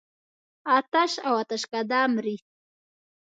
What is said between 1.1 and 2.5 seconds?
او آتشکده مري.